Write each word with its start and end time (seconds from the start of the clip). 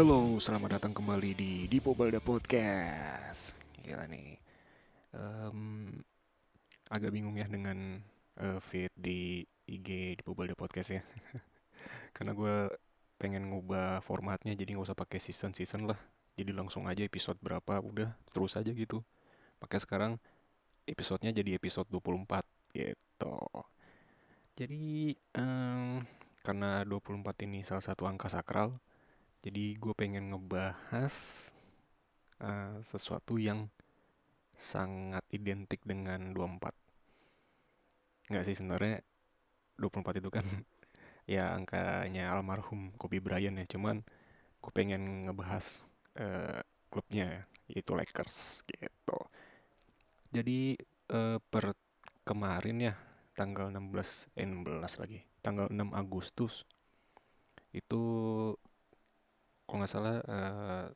Halo, 0.00 0.40
selamat 0.40 0.80
datang 0.80 0.96
kembali 0.96 1.36
di 1.36 1.52
Dipo 1.68 1.92
Balda 1.92 2.24
Podcast. 2.24 3.52
Gila 3.84 4.08
nih, 4.08 4.32
Em, 5.12 5.92
agak 6.88 7.12
bingung 7.12 7.36
ya 7.36 7.44
dengan 7.44 8.00
eh, 8.40 8.58
feed 8.64 8.88
di 8.96 9.44
IG 9.68 10.16
Dipo 10.16 10.32
Balda 10.32 10.56
Podcast 10.56 10.96
ya. 10.96 11.04
Karena 12.16 12.32
gue 12.32 12.72
pengen 13.20 13.52
ngubah 13.52 14.00
formatnya 14.00 14.56
jadi 14.56 14.72
nggak 14.72 14.88
usah 14.88 14.96
pakai 14.96 15.20
season-season 15.20 15.84
lah. 15.84 16.00
Jadi 16.32 16.48
langsung 16.56 16.88
aja 16.88 17.04
episode 17.04 17.36
berapa 17.36 17.84
udah 17.84 18.16
terus 18.32 18.56
aja 18.56 18.72
gitu. 18.72 19.04
Makanya 19.60 19.84
sekarang 19.84 20.12
episodenya 20.88 21.36
jadi 21.44 21.60
episode 21.60 21.92
24 21.92 22.40
gitu. 22.72 23.36
Jadi 24.56 25.12
em, 25.36 26.00
karena 26.40 26.88
24 26.88 27.44
ini 27.44 27.68
salah 27.68 27.84
satu 27.84 28.08
angka 28.08 28.32
sakral, 28.32 28.80
jadi 29.40 29.72
gue 29.80 29.94
pengen 29.96 30.36
ngebahas 30.36 31.14
eh, 32.44 32.76
sesuatu 32.84 33.40
yang 33.40 33.72
sangat 34.60 35.24
identik 35.32 35.80
dengan 35.88 36.36
24. 36.36 36.76
Nggak 38.28 38.44
sih 38.44 38.56
sebenarnya 38.56 39.00
24 39.80 40.20
itu 40.20 40.28
kan 40.28 40.44
ya 41.34 41.56
angkanya 41.56 42.36
almarhum 42.36 42.92
Kobe 43.00 43.24
Bryant 43.24 43.56
ya. 43.56 43.66
Cuman 43.76 44.04
gue 44.60 44.72
pengen 44.76 45.24
ngebahas 45.24 45.88
eh, 46.20 46.60
klubnya 46.92 47.48
yaitu 47.64 47.96
Lakers 47.96 48.68
gitu. 48.68 49.18
Jadi 50.28 50.76
eh, 51.08 51.38
per 51.40 51.72
kemarin 52.28 52.92
ya 52.92 52.94
tanggal 53.32 53.72
16 53.72 54.36
eh 54.36 54.44
16 54.44 55.00
lagi. 55.00 55.24
Tanggal 55.40 55.72
6 55.72 55.96
Agustus 55.96 56.68
itu 57.72 58.02
kalau 59.70 59.86
nggak 59.86 59.92
salah 59.94 60.18
eh, 60.18 60.86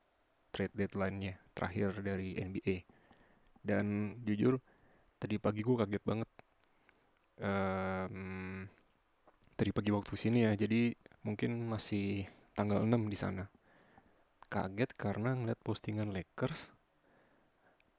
trade 0.50 0.74
deadline-nya 0.74 1.38
terakhir 1.54 2.02
dari 2.02 2.34
NBA 2.34 2.76
dan 3.62 4.18
jujur 4.26 4.58
tadi 5.22 5.38
pagi 5.38 5.62
gue 5.62 5.76
kaget 5.78 6.02
banget. 6.02 6.30
Em, 7.38 8.66
tadi 9.54 9.70
pagi 9.70 9.90
waktu 9.94 10.14
sini 10.18 10.42
ya 10.42 10.52
jadi 10.58 10.90
mungkin 11.22 11.70
masih 11.70 12.26
tanggal 12.58 12.82
6 12.82 13.06
di 13.06 13.14
sana. 13.14 13.46
Kaget 14.50 14.90
karena 14.98 15.38
ngeliat 15.38 15.62
postingan 15.62 16.10
Lakers 16.10 16.74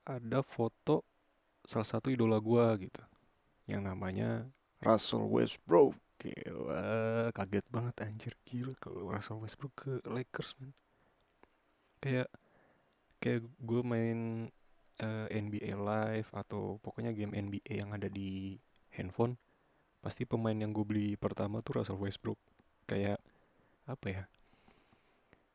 ada 0.03 0.43
foto 0.43 1.07
salah 1.63 1.87
satu 1.87 2.11
idola 2.11 2.37
gue 2.43 2.91
gitu 2.91 3.03
yang 3.65 3.87
namanya 3.87 4.45
Russell 4.83 5.25
Westbrook 5.25 5.97
gila 6.19 6.85
kaget 7.35 7.65
banget 7.71 7.95
anjir. 8.03 8.33
Gila 8.47 8.73
kalau 8.79 9.11
Russell 9.11 9.41
Westbrook 9.41 9.73
ke 9.75 9.91
Lakers 10.07 10.55
man 10.59 10.71
kayak 12.03 12.29
kayak 13.17 13.41
gue 13.65 13.81
main 13.81 14.49
eh, 15.01 15.27
NBA 15.31 15.73
Live 15.73 16.29
atau 16.37 16.77
pokoknya 16.79 17.11
game 17.15 17.33
NBA 17.33 17.81
yang 17.81 17.89
ada 17.95 18.05
di 18.05 18.59
handphone 18.93 19.35
pasti 20.05 20.21
pemain 20.29 20.53
yang 20.53 20.69
gue 20.69 20.85
beli 20.85 21.09
pertama 21.17 21.65
tuh 21.65 21.81
Russell 21.81 21.97
Westbrook. 21.97 22.37
Kayak 22.85 23.17
apa 23.89 24.07
ya? 24.07 24.23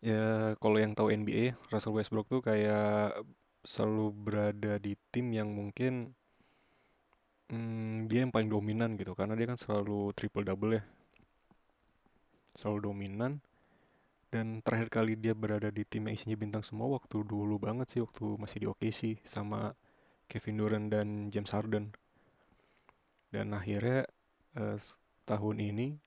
Ya 0.00 0.24
kalau 0.58 0.80
yang 0.80 0.96
tahu 0.96 1.14
NBA 1.14 1.54
Russell 1.70 1.94
Westbrook 1.94 2.26
tuh 2.26 2.42
kayak 2.42 3.14
selalu 3.62 4.06
berada 4.10 4.80
di 4.80 4.96
tim 5.12 5.30
yang 5.30 5.52
mungkin 5.52 6.16
hmm, 7.50 8.06
dia 8.06 8.22
yang 8.24 8.32
paling 8.32 8.48
dominan 8.48 8.94
gitu 8.94 9.12
karena 9.18 9.34
dia 9.34 9.50
kan 9.50 9.58
selalu 9.58 10.14
triple 10.14 10.46
double 10.46 10.78
ya. 10.78 10.82
Selalu 12.54 12.78
dominan. 12.90 13.42
Dan 14.30 14.62
terakhir 14.62 14.94
kali 14.94 15.18
dia 15.18 15.34
berada 15.34 15.74
di 15.74 15.82
tim 15.82 16.06
yang 16.06 16.14
isinya 16.14 16.38
bintang 16.38 16.62
semua 16.62 16.86
waktu 16.86 17.26
dulu 17.26 17.58
banget 17.58 17.90
sih 17.90 18.00
waktu 18.00 18.38
masih 18.38 18.58
di 18.62 18.66
OKC 18.70 19.00
sama 19.26 19.74
Kevin 20.30 20.62
Durant 20.62 20.86
dan 20.86 21.08
James 21.34 21.50
Harden. 21.50 21.90
Dan 23.34 23.50
akhirnya 23.58 24.06
eh, 24.54 24.78
tahun 25.26 25.56
ini 25.58 25.98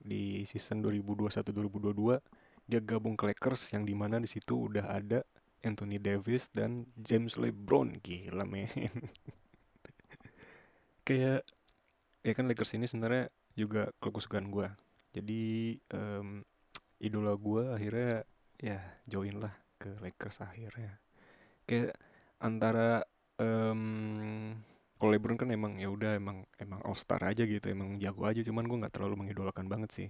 di 0.00 0.48
season 0.48 0.80
2021-2022 0.80 2.64
dia 2.64 2.80
gabung 2.80 3.12
ke 3.12 3.28
Lakers 3.28 3.76
yang 3.76 3.84
di 3.84 3.92
mana 3.92 4.16
di 4.16 4.28
situ 4.30 4.72
udah 4.72 4.88
ada 4.88 5.20
Anthony 5.60 6.00
Davis 6.00 6.48
dan 6.48 6.88
James 6.96 7.36
LeBron. 7.36 8.00
Gila 8.00 8.48
men 8.48 8.72
kayak 11.10 11.42
ya 12.22 12.32
kan 12.38 12.46
Lakers 12.46 12.78
ini 12.78 12.86
sebenarnya 12.86 13.26
juga 13.58 13.90
klub 13.98 14.22
kesukaan 14.22 14.46
gue 14.54 14.70
jadi 15.10 15.42
em, 15.90 16.46
idola 17.02 17.34
gue 17.34 17.62
akhirnya 17.74 18.22
ya 18.62 18.78
join 19.10 19.42
lah 19.42 19.54
ke 19.80 19.90
Lakers 19.98 20.44
akhirnya. 20.44 21.02
Kayak 21.66 21.98
antara 22.38 23.02
em, 23.40 23.82
kalau 25.00 25.10
LeBron 25.16 25.40
kan 25.40 25.50
emang 25.50 25.80
ya 25.80 25.88
udah 25.88 26.14
emang 26.14 26.44
emang 26.60 26.78
all 26.84 26.94
star 26.94 27.24
aja 27.26 27.42
gitu 27.42 27.66
emang 27.72 27.98
jago 27.98 28.28
aja. 28.28 28.44
Cuman 28.46 28.68
gue 28.70 28.80
nggak 28.86 28.94
terlalu 28.94 29.26
mengidolakan 29.26 29.66
banget 29.66 29.90
sih. 29.90 30.08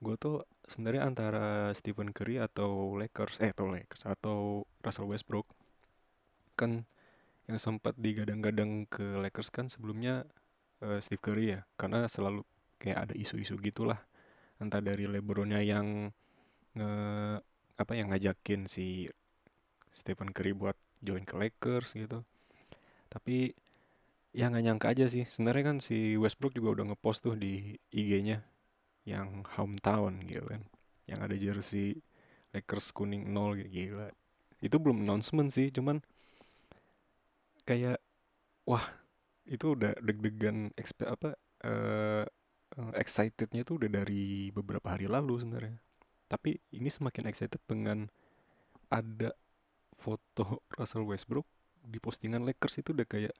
Gue 0.00 0.16
tuh 0.16 0.48
sebenarnya 0.66 1.04
antara 1.04 1.70
Stephen 1.76 2.10
Curry 2.16 2.40
atau 2.40 2.96
Lakers 2.96 3.44
eh 3.44 3.52
atau 3.52 3.68
Lakers 3.68 4.08
atau 4.08 4.64
Russell 4.80 5.10
Westbrook 5.10 5.46
kan 6.56 6.86
yang 7.50 7.58
sempat 7.58 7.98
digadang-gadang 7.98 8.86
ke 8.86 9.18
Lakers 9.18 9.50
kan 9.50 9.66
sebelumnya 9.66 10.26
eh, 10.82 11.02
Steve 11.02 11.22
Curry 11.22 11.46
ya 11.58 11.60
karena 11.74 12.06
selalu 12.06 12.46
kayak 12.82 13.08
ada 13.08 13.14
isu-isu 13.14 13.58
gitulah. 13.62 14.02
Entah 14.58 14.82
dari 14.82 15.06
LeBronnya 15.06 15.62
yang 15.62 16.10
nge 16.74 16.92
apa 17.78 17.92
yang 17.98 18.14
ngajakin 18.14 18.70
si 18.70 19.10
Stephen 19.90 20.30
Curry 20.30 20.54
buat 20.54 20.74
join 21.02 21.26
ke 21.26 21.34
Lakers 21.38 21.98
gitu. 21.98 22.22
Tapi 23.10 23.54
ya 24.32 24.48
nggak 24.48 24.64
nyangka 24.64 24.86
aja 24.94 25.06
sih. 25.06 25.26
Sebenarnya 25.26 25.74
kan 25.74 25.78
si 25.78 26.14
Westbrook 26.18 26.54
juga 26.54 26.80
udah 26.80 26.94
ngepost 26.94 27.26
tuh 27.26 27.34
di 27.38 27.74
IG-nya 27.90 28.42
yang 29.06 29.46
hometown 29.58 30.22
gitu 30.26 30.46
kan. 30.46 30.62
Yang 31.10 31.20
ada 31.20 31.36
jersey 31.36 31.88
Lakers 32.54 32.94
kuning 32.94 33.30
nol 33.30 33.58
gitu 33.58 33.70
gila. 33.70 34.08
Itu 34.62 34.78
belum 34.78 35.02
announcement 35.02 35.50
sih 35.50 35.74
cuman 35.74 36.00
kayak 37.62 37.98
wah 38.66 38.84
itu 39.46 39.74
udah 39.74 39.98
deg-degan 39.98 40.70
apa 41.06 41.34
eh, 41.66 42.24
excitednya 42.96 43.62
tuh 43.66 43.82
udah 43.82 43.90
dari 44.02 44.48
beberapa 44.54 44.94
hari 44.94 45.10
lalu 45.10 45.42
sebenarnya. 45.42 45.78
Tapi 46.30 46.56
ini 46.72 46.88
semakin 46.88 47.28
excited 47.28 47.60
dengan 47.68 48.08
ada 48.88 49.36
foto 49.92 50.64
Russell 50.78 51.04
Westbrook 51.04 51.44
di 51.82 51.98
postingan 51.98 52.46
Lakers 52.46 52.80
itu 52.80 52.94
udah 52.94 53.06
kayak 53.06 53.34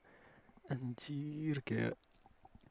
anjir 0.67 1.63
kayak 1.63 1.95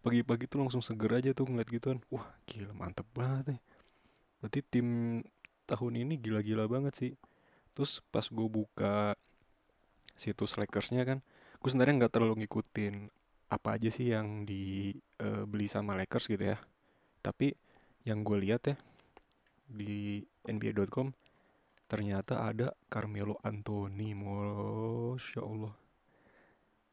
pagi-pagi 0.03 0.51
tuh 0.51 0.67
langsung 0.67 0.83
seger 0.83 1.11
aja 1.19 1.31
tuh 1.35 1.49
ngeliat 1.49 1.69
gituan. 1.69 1.99
Wah 2.13 2.27
gila 2.47 2.75
mantep 2.75 3.07
banget 3.17 3.57
nih. 3.57 3.61
Berarti 4.43 4.61
tim 4.67 4.89
tahun 5.67 5.95
ini 6.07 6.15
gila-gila 6.19 6.67
banget 6.71 6.95
sih. 6.95 7.13
Terus 7.73 8.05
pas 8.13 8.27
gue 8.29 8.49
buka 8.51 9.17
situs 10.15 10.61
Lakersnya 10.61 11.03
kan 11.09 11.25
gue 11.63 11.71
sebenarnya 11.71 11.95
nggak 12.03 12.15
terlalu 12.19 12.43
ngikutin 12.43 13.07
apa 13.47 13.79
aja 13.79 13.87
sih 13.87 14.11
yang 14.11 14.43
dibeli 14.43 15.71
sama 15.71 15.95
Lakers 15.95 16.27
gitu 16.27 16.43
ya. 16.43 16.59
Tapi 17.23 17.55
yang 18.03 18.27
gue 18.27 18.35
lihat 18.43 18.67
ya 18.67 18.77
di 19.71 20.27
NBA.com 20.43 21.15
ternyata 21.87 22.43
ada 22.43 22.75
Carmelo 22.91 23.39
Anthony 23.47 24.11
Masya 24.11 25.39
Allah. 25.39 25.71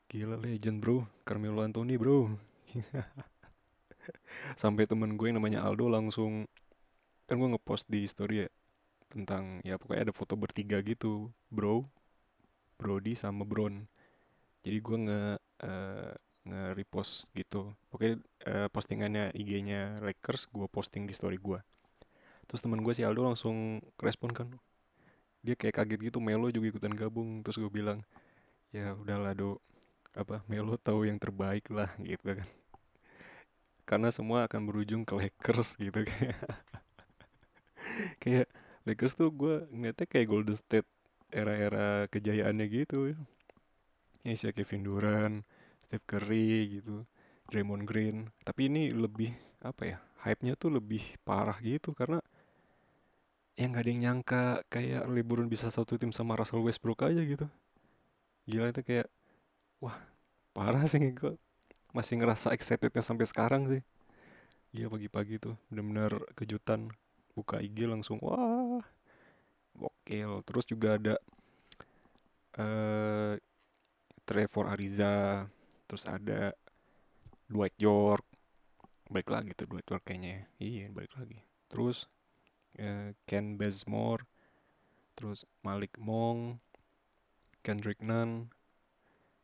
Gila 0.05 0.37
legend 0.37 0.85
bro. 0.85 1.09
Carmelo 1.25 1.65
Anthony 1.65 1.97
bro. 1.97 2.37
Sampai 4.61 4.85
temen 4.85 5.17
gue 5.17 5.33
yang 5.33 5.41
namanya 5.41 5.65
Aldo 5.65 5.89
langsung 5.89 6.45
kan 7.25 7.41
gue 7.41 7.49
ngepost 7.57 7.89
di 7.89 8.05
story 8.05 8.45
ya 8.45 8.47
tentang 9.09 9.65
ya 9.65 9.81
pokoknya 9.81 10.09
ada 10.09 10.13
foto 10.13 10.37
bertiga 10.37 10.77
gitu 10.85 11.33
bro. 11.49 11.89
Brody 12.77 13.17
sama 13.17 13.43
Bron 13.43 13.89
jadi 14.65 14.77
gue 14.79 14.97
nge 15.07 15.21
eh, 15.65 16.13
nge 16.49 16.61
repost 16.77 17.31
gitu. 17.35 17.71
Pokoknya 17.91 18.15
eh, 18.47 18.67
postingannya 18.71 19.31
IG-nya 19.35 20.01
Lakers 20.03 20.49
gue 20.51 20.67
posting 20.71 21.03
di 21.09 21.13
story 21.15 21.37
gue 21.39 21.59
terus 22.49 22.65
teman 22.65 22.81
gue 22.81 22.93
si 22.97 23.05
Aldo 23.05 23.29
langsung 23.29 23.77
respon 24.01 24.33
kan 24.33 24.49
dia 25.39 25.55
kayak 25.55 25.75
kaget 25.79 26.11
gitu 26.11 26.19
Melo 26.19 26.51
juga 26.51 26.67
ikutan 26.71 26.91
gabung. 26.91 27.39
Terus 27.43 27.57
gue 27.63 27.71
bilang 27.71 28.03
ya 28.75 28.93
udahlah 28.95 29.33
do 29.35 29.57
apa 30.11 30.43
Melo 30.51 30.75
tahu 30.75 31.07
yang 31.07 31.15
terbaik 31.21 31.71
lah 31.71 31.89
gitu 32.03 32.35
kan. 32.43 32.49
Karena 33.87 34.09
semua 34.13 34.45
akan 34.45 34.61
berujung 34.69 35.01
ke 35.07 35.13
Lakers 35.17 35.79
gitu 35.79 36.05
kayak 36.05 36.37
kayak 38.23 38.47
Lakers 38.85 39.15
tuh 39.15 39.31
gue 39.31 39.65
ngeliatnya 39.71 40.05
kayak 40.05 40.27
Golden 40.27 40.57
State 40.59 40.89
era-era 41.31 42.09
kejayaannya 42.11 42.65
gitu 42.67 43.15
ya 44.23 44.33
si 44.35 44.51
Kevin 44.51 44.83
Durant 44.83 45.37
Steph 45.85 46.05
Curry 46.05 46.79
gitu 46.79 47.07
Draymond 47.49 47.85
Green. 47.89 48.29
Tapi 48.45 48.69
ini 48.69 48.93
lebih 48.93 49.33
apa 49.59 49.83
ya 49.89 49.97
hype-nya 50.23 50.55
tuh 50.55 50.75
lebih 50.75 51.01
parah 51.23 51.57
gitu 51.59 51.91
karena 51.91 52.23
yang 53.59 53.75
nggak 53.75 53.83
ada 53.83 53.91
yang 53.91 54.01
nyangka 54.07 54.43
kayak 54.71 55.03
LeBron 55.11 55.51
bisa 55.51 55.67
satu 55.67 55.99
tim 55.99 56.15
sama 56.15 56.39
Russell 56.39 56.63
Westbrook 56.63 57.03
aja 57.03 57.19
gitu. 57.19 57.47
Gila 58.47 58.71
itu 58.71 58.81
kayak 58.85 59.07
wah 59.83 59.99
parah 60.55 60.85
sih. 60.87 61.01
Gue 61.11 61.35
masih 61.91 62.21
ngerasa 62.21 62.55
excitednya 62.55 63.03
sampai 63.03 63.27
sekarang 63.27 63.67
sih. 63.67 63.81
Iya 64.71 64.87
pagi-pagi 64.87 65.41
tuh 65.43 65.55
benar-benar 65.67 66.23
kejutan. 66.39 66.93
Buka 67.35 67.59
IG 67.59 67.89
langsung 67.89 68.21
wah 68.23 68.83
gokil. 69.75 70.39
Terus 70.47 70.65
juga 70.67 70.95
ada 70.95 71.15
uh, 72.59 73.33
Trevor 74.29 74.69
Ariza 74.69 75.41
terus 75.89 76.05
ada 76.05 76.53
Dwight 77.49 77.73
York. 77.81 78.21
Baik 79.09 79.33
lagi 79.33 79.57
tuh 79.57 79.65
Dwight 79.65 79.89
York 79.89 80.05
kayaknya 80.05 80.45
iya 80.61 80.85
baik 80.93 81.17
lagi. 81.17 81.41
Terus 81.65 82.05
uh, 82.77 83.09
Ken 83.25 83.57
Bazemore 83.57 84.29
terus 85.17 85.49
Malik 85.65 85.97
Monk 85.97 86.61
Kendrick 87.65 88.05
Nunn 88.05 88.53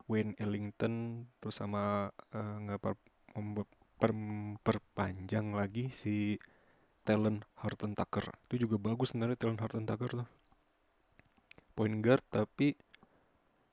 Wayne 0.06 0.38
Ellington 0.38 1.26
terus 1.42 1.58
sama 1.58 2.14
uh, 2.38 2.56
nggak 2.62 2.78
per, 2.78 2.94
per, 3.98 4.12
perpanjang 4.62 5.50
lagi 5.58 5.90
si 5.90 6.38
talent 7.02 7.42
Horton 7.66 7.98
Tucker. 7.98 8.30
Itu 8.46 8.70
juga 8.70 8.78
bagus 8.78 9.18
sebenarnya 9.18 9.42
talent 9.42 9.66
Horton 9.66 9.90
Tucker 9.90 10.22
tuh. 10.22 10.30
Point 11.74 12.06
guard 12.06 12.22
tapi 12.30 12.78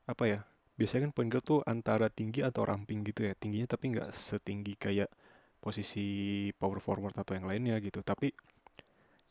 apa 0.08 0.24
ya 0.24 0.40
biasanya 0.78 1.08
kan 1.10 1.12
point 1.14 1.30
guard 1.30 1.44
tuh 1.44 1.60
antara 1.68 2.08
tinggi 2.08 2.40
atau 2.44 2.64
ramping 2.66 3.04
gitu 3.06 3.28
ya. 3.28 3.32
Tingginya 3.36 3.68
tapi 3.70 3.92
nggak 3.92 4.10
setinggi 4.12 4.74
kayak 4.76 5.10
posisi 5.62 6.50
power 6.58 6.82
forward 6.82 7.14
atau 7.16 7.36
yang 7.38 7.46
lainnya 7.46 7.78
gitu. 7.78 8.00
Tapi 8.02 8.32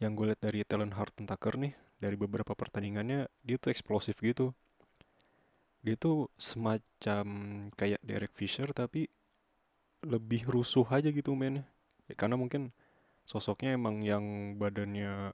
yang 0.02 0.18
gue 0.18 0.34
lihat 0.34 0.42
dari 0.42 0.66
talent 0.66 0.98
Horton 0.98 1.30
Tucker 1.30 1.56
nih 1.62 1.74
dari 2.02 2.18
beberapa 2.18 2.58
pertandingannya 2.58 3.30
dia 3.46 3.58
tuh 3.62 3.70
eksplosif 3.70 4.18
gitu. 4.22 4.54
Dia 5.82 5.98
tuh 5.98 6.30
semacam 6.38 7.26
kayak 7.74 8.02
Derek 8.06 8.34
Fisher 8.34 8.70
tapi 8.74 9.10
lebih 10.06 10.50
rusuh 10.50 10.86
aja 10.90 11.10
gitu 11.14 11.34
mainnya. 11.38 11.66
Ya, 12.10 12.18
karena 12.18 12.38
mungkin 12.38 12.74
sosoknya 13.26 13.78
emang 13.78 14.02
yang 14.02 14.58
badannya 14.58 15.34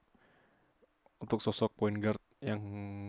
untuk 1.23 1.39
sosok 1.41 1.73
point 1.73 1.97
guard 1.97 2.21
yang 2.43 2.61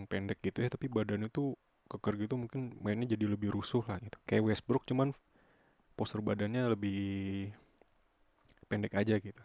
pendek 0.08 0.40
gitu 0.40 0.64
ya 0.64 0.72
tapi 0.72 0.88
badannya 0.88 1.28
tuh 1.28 1.52
keker 1.88 2.14
gitu 2.20 2.36
mungkin 2.36 2.76
mainnya 2.84 3.16
jadi 3.16 3.24
lebih 3.32 3.52
rusuh 3.52 3.82
lah 3.88 3.96
gitu 4.00 4.20
kayak 4.28 4.44
Westbrook 4.44 4.84
cuman 4.84 5.16
postur 5.96 6.20
badannya 6.20 6.72
lebih 6.76 7.50
pendek 8.68 8.94
aja 8.94 9.16
gitu 9.16 9.42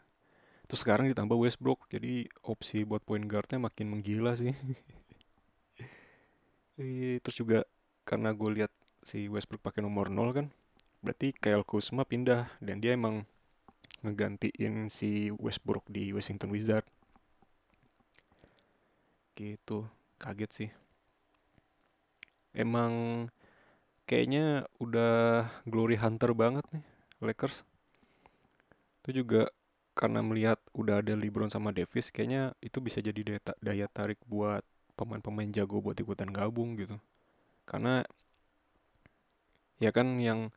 Terus 0.68 0.90
sekarang 0.90 1.12
ditambah 1.12 1.36
Westbrook, 1.36 1.86
jadi 1.92 2.26
opsi 2.42 2.88
buat 2.88 3.04
point 3.04 3.22
guardnya 3.28 3.60
makin 3.60 3.94
menggila 3.94 4.34
sih. 4.34 4.56
Terus 7.24 7.36
juga 7.36 7.68
karena 8.08 8.32
gue 8.34 8.50
lihat 8.58 8.72
si 9.04 9.28
Westbrook 9.28 9.62
pakai 9.62 9.84
nomor 9.84 10.08
0 10.08 10.34
kan, 10.34 10.48
berarti 11.04 11.36
Kyle 11.36 11.68
Kuzma 11.68 12.08
pindah 12.08 12.48
dan 12.64 12.80
dia 12.80 12.96
emang 12.96 13.28
ngegantiin 14.02 14.88
si 14.88 15.30
Westbrook 15.36 15.86
di 15.92 16.16
Washington 16.16 16.50
Wizard. 16.56 16.88
Gitu, 19.36 19.86
kaget 20.18 20.52
sih. 20.56 20.70
Emang 22.54 23.28
kayaknya 24.06 24.70
udah 24.78 25.50
glory 25.66 25.98
hunter 25.98 26.32
banget 26.38 26.66
nih 26.74 26.86
Lakers. 27.22 27.66
Itu 29.04 29.24
juga 29.24 29.50
karena 29.94 30.26
melihat 30.26 30.58
udah 30.74 31.06
ada 31.06 31.14
LeBron 31.14 31.54
sama 31.54 31.70
Davis 31.70 32.10
kayaknya 32.10 32.58
itu 32.66 32.82
bisa 32.82 32.98
jadi 32.98 33.22
daya, 33.22 33.42
daya 33.62 33.86
tarik 33.86 34.18
buat 34.26 34.66
pemain-pemain 34.98 35.50
jago 35.54 35.82
buat 35.82 35.98
ikutan 35.98 36.34
gabung 36.34 36.74
gitu 36.82 36.98
karena 37.70 38.02
ya 39.78 39.94
kan 39.94 40.18
yang 40.18 40.50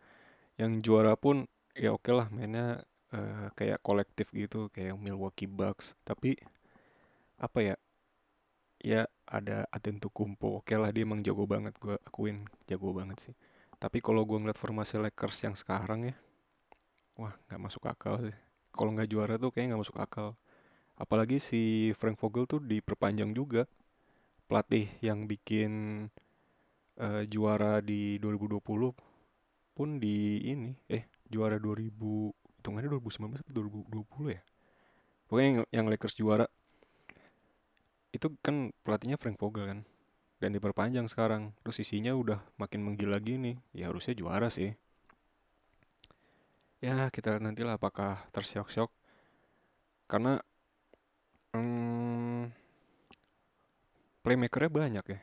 yang 0.56 0.80
juara 0.80 1.16
pun 1.20 1.44
ya 1.76 1.92
oke 1.92 2.08
okay 2.08 2.12
lah 2.16 2.28
mainnya 2.32 2.80
uh, 3.12 3.52
kayak 3.52 3.84
kolektif 3.84 4.32
gitu 4.32 4.72
kayak 4.72 4.96
Milwaukee 4.96 5.48
Bucks 5.48 5.92
tapi 6.08 6.40
apa 7.36 7.58
ya 7.60 7.74
ya 8.86 9.02
ada 9.26 9.66
Kumpo 10.14 10.62
oke 10.62 10.70
okay 10.70 10.78
lah 10.78 10.94
dia 10.94 11.02
emang 11.02 11.18
jago 11.26 11.42
banget. 11.50 11.74
Gue 11.82 11.98
akuin 12.06 12.46
jago 12.70 12.94
banget 12.94 13.18
sih. 13.30 13.34
Tapi 13.82 13.98
kalau 13.98 14.22
gue 14.22 14.38
ngeliat 14.38 14.54
formasi 14.54 15.02
Lakers 15.02 15.42
yang 15.42 15.58
sekarang 15.58 16.14
ya 16.14 16.16
wah 17.18 17.34
nggak 17.50 17.60
masuk 17.60 17.82
akal 17.90 18.22
sih. 18.22 18.36
Kalau 18.70 18.94
nggak 18.94 19.10
juara 19.10 19.34
tuh 19.40 19.50
kayaknya 19.50 19.74
nggak 19.74 19.82
masuk 19.82 19.98
akal. 19.98 20.28
Apalagi 20.96 21.42
si 21.42 21.92
Frank 21.98 22.16
Vogel 22.22 22.46
tuh 22.46 22.60
diperpanjang 22.62 23.34
juga. 23.34 23.66
Pelatih 24.46 24.86
yang 25.02 25.26
bikin 25.26 26.06
uh, 27.02 27.26
juara 27.26 27.82
di 27.82 28.14
2020 28.22 28.62
pun 29.74 29.88
di 29.98 30.38
ini 30.46 30.70
eh 30.86 31.10
juara 31.26 31.58
2000 31.58 31.90
hitungannya 32.62 32.88
2019 32.94 33.42
atau 33.42 33.62
2020 33.90 34.38
ya? 34.38 34.42
Pokoknya 35.26 35.46
yang, 35.50 35.58
yang 35.82 35.86
Lakers 35.90 36.14
juara 36.14 36.46
itu 38.16 38.32
kan 38.40 38.72
pelatihnya 38.80 39.20
Frank 39.20 39.36
Vogel 39.36 39.68
kan? 39.68 39.80
Dan 40.40 40.56
diperpanjang 40.56 41.08
sekarang. 41.08 41.52
Terus 41.64 41.84
isinya 41.84 42.12
udah 42.16 42.40
makin 42.56 42.84
menggila 42.84 43.20
gini. 43.20 43.60
Ya 43.76 43.92
harusnya 43.92 44.16
juara 44.16 44.48
sih. 44.48 44.72
Ya 46.80 47.08
kita 47.12 47.36
nantilah 47.40 47.76
apakah 47.76 48.24
tersiok-siok. 48.32 48.88
Karena 50.08 50.40
hmm, 51.56 52.52
playmakernya 54.24 54.70
banyak 54.72 55.04
ya. 55.12 55.20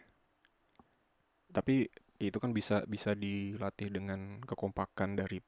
Tapi 1.53 1.89
itu 2.17 2.37
kan 2.39 2.55
bisa 2.55 2.81
bisa 2.89 3.13
dilatih 3.13 3.89
dengan 3.91 4.41
kekompakan 4.41 5.17
dari 5.17 5.41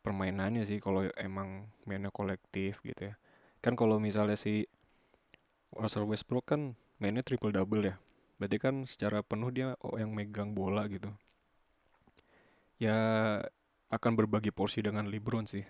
permainannya 0.00 0.64
sih. 0.64 0.80
Kalau 0.80 1.04
emang 1.16 1.68
mainnya 1.84 2.08
kolektif 2.08 2.80
gitu 2.80 3.12
ya. 3.12 3.14
Kan 3.60 3.76
kalau 3.76 4.00
misalnya 4.02 4.34
si 4.34 4.64
Russell 5.76 6.08
Westbrook 6.08 6.48
kan 6.52 6.78
mainnya 7.02 7.24
triple 7.24 7.52
double 7.52 7.82
ya 7.82 7.96
berarti 8.36 8.56
kan 8.58 8.74
secara 8.84 9.22
penuh 9.22 9.50
dia 9.54 9.78
yang 9.96 10.10
megang 10.10 10.52
bola 10.52 10.86
gitu 10.90 11.10
ya 12.82 12.98
akan 13.92 14.12
berbagi 14.16 14.48
porsi 14.48 14.80
dengan 14.80 15.04
LeBron 15.04 15.44
sih. 15.44 15.62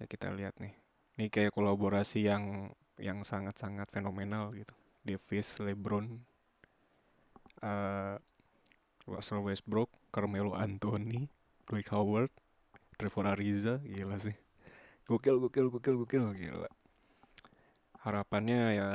Ya 0.00 0.04
kita 0.08 0.32
lihat 0.32 0.56
nih. 0.56 0.72
Ini 1.20 1.28
kayak 1.28 1.52
kolaborasi 1.52 2.24
yang 2.24 2.72
yang 2.96 3.20
sangat-sangat 3.22 3.92
fenomenal 3.92 4.56
gitu. 4.56 4.72
Davis, 5.04 5.60
LeBron, 5.60 6.18
uh, 7.62 8.16
Russell 9.04 9.44
Westbrook, 9.44 9.92
Carmelo 10.10 10.56
Anthony, 10.56 11.28
Dwight 11.68 11.92
Howard, 11.92 12.32
Trevor 12.96 13.36
Ariza, 13.36 13.78
gila 13.84 14.16
sih. 14.16 14.34
Gokil, 15.04 15.38
gokil, 15.38 15.68
gokil, 15.68 15.94
gokil, 16.02 16.24
gila. 16.34 16.68
Harapannya 18.08 18.60
ya 18.72 18.90